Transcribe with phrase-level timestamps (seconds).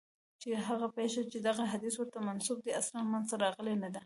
[0.41, 3.99] چي هغه پېښه چي دغه حدیث ورته منسوب دی اصلاً منځته راغلې نه ده.